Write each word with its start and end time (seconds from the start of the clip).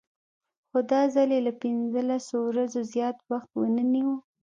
خو 0.69 0.79
دا 0.91 1.01
ځل 1.13 1.29
یې 1.35 1.41
له 1.47 1.53
پنځلسو 1.61 2.35
ورځو 2.49 2.79
زیات 2.93 3.17
وخت 3.29 3.49
ونه 3.59 3.83
نیوه. 3.93 4.17